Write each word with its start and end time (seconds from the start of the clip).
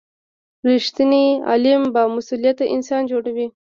رښتینی 0.69 1.25
علم 1.49 1.81
بامسؤلیته 1.93 2.65
انسان 2.75 3.01
جوړوي. 3.11 3.47